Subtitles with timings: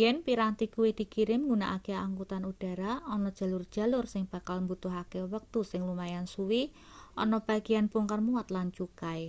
[0.00, 6.26] yen piranti kuwi dikirim nggunakake angkutan udara ana jalur-jalur sing bakal mbutuhake wektu sing lumayan
[6.34, 6.60] suwe
[7.22, 9.22] ana bageyan bongkar muat lan cukai